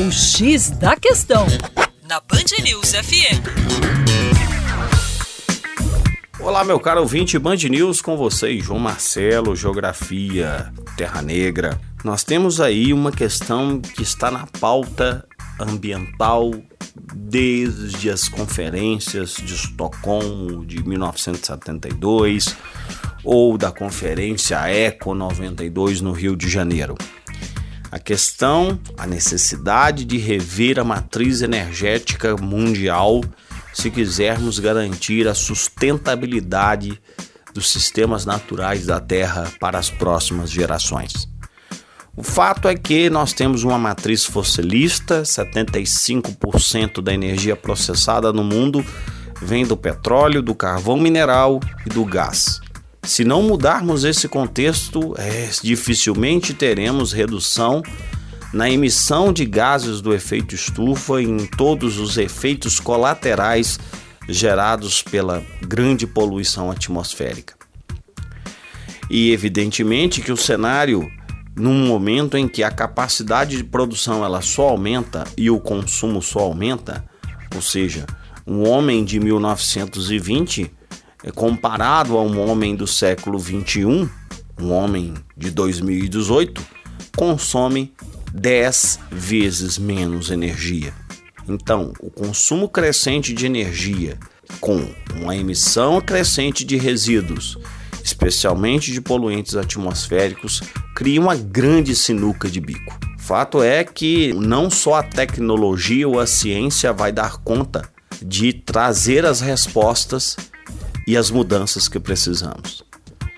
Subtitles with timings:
[0.00, 1.44] O X da Questão,
[2.08, 3.42] na Band News FM.
[6.38, 11.80] Olá, meu caro ouvinte Band News, com vocês, João Marcelo, Geografia, Terra Negra.
[12.04, 15.26] Nós temos aí uma questão que está na pauta
[15.58, 16.52] ambiental
[17.12, 22.56] desde as conferências de Estocolmo de 1972
[23.24, 26.96] ou da conferência Eco 92 no Rio de Janeiro.
[27.90, 33.22] A questão, a necessidade de rever a matriz energética mundial
[33.72, 37.00] se quisermos garantir a sustentabilidade
[37.54, 41.28] dos sistemas naturais da Terra para as próximas gerações.
[42.14, 48.84] O fato é que nós temos uma matriz fossilista, 75% da energia processada no mundo
[49.40, 52.60] vem do petróleo, do carvão mineral e do gás.
[53.02, 57.82] Se não mudarmos esse contexto, é, dificilmente teremos redução
[58.52, 63.78] na emissão de gases do efeito estufa e em todos os efeitos colaterais
[64.28, 67.54] gerados pela grande poluição atmosférica.
[69.10, 71.10] E evidentemente que o cenário
[71.56, 76.40] num momento em que a capacidade de produção ela só aumenta e o consumo só
[76.40, 77.04] aumenta,
[77.54, 78.06] ou seja,
[78.46, 80.77] um homem de 1920 é
[81.34, 84.08] comparado a um homem do século 21,
[84.60, 86.64] um homem de 2018,
[87.16, 87.92] consome
[88.32, 90.92] 10 vezes menos energia.
[91.48, 94.18] Então, o consumo crescente de energia
[94.60, 97.58] com uma emissão crescente de resíduos,
[98.02, 100.62] especialmente de poluentes atmosféricos,
[100.94, 102.98] cria uma grande sinuca de bico.
[103.18, 107.88] Fato é que não só a tecnologia ou a ciência vai dar conta
[108.22, 110.36] de trazer as respostas
[111.08, 112.84] e as mudanças que precisamos.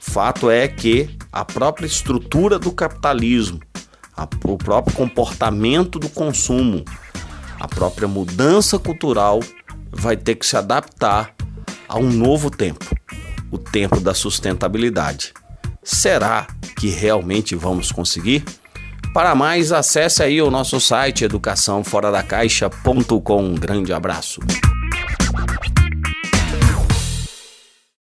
[0.00, 3.58] Fato é que a própria estrutura do capitalismo,
[4.16, 6.84] a, o próprio comportamento do consumo,
[7.58, 9.40] a própria mudança cultural
[9.90, 11.34] vai ter que se adaptar
[11.88, 12.86] a um novo tempo,
[13.50, 15.34] o tempo da sustentabilidade.
[15.82, 16.46] Será
[16.78, 18.44] que realmente vamos conseguir?
[19.12, 23.42] Para mais, acesse aí o nosso site educaçãoforadacaixa.com.
[23.42, 24.38] Um grande abraço.